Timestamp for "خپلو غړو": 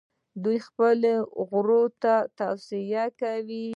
0.67-1.83